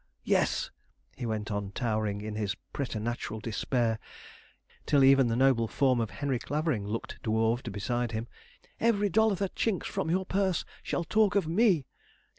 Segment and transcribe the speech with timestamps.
[0.23, 0.71] Yes,"
[1.15, 3.99] he went on, towering in his preternatural despair
[4.87, 8.27] till even the noble form of Henry Clavering looked dwarfed beside him,
[8.79, 11.85] "every dollar that chinks from your purse shall talk of me.